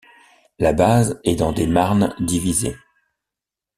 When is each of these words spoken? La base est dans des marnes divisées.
La 0.57 0.73
base 0.73 1.21
est 1.25 1.35
dans 1.35 1.51
des 1.51 1.67
marnes 1.67 2.15
divisées. 2.19 2.75